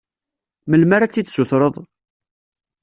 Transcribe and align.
Melmi 0.69 0.93
ara 0.95 1.07
tt-id-sutreḍ? 1.09 1.75